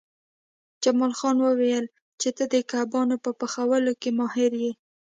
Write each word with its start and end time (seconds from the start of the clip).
جمال 0.83 1.13
خان 1.19 1.37
وویل 1.41 1.85
چې 2.21 2.29
ته 2.37 2.43
د 2.53 2.55
کبابونو 2.71 3.15
په 3.23 3.31
پخولو 3.41 3.91
کې 4.01 4.09
ماهر 4.19 4.51
یې 4.63 4.71